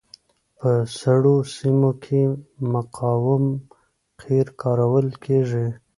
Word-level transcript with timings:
په 0.57 0.71
سړو 0.99 1.35
سیمو 1.55 1.91
کې 2.03 2.21
مقاوم 2.73 3.45
قیر 4.21 4.47
کارول 4.61 5.07
کیږي 5.23 5.67